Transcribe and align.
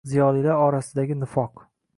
Ziyolilar 0.11 0.63
orasidagi 0.69 1.19
nifoq 1.25 1.67